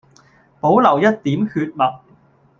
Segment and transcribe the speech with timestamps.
[0.59, 1.99] 保留一點血脈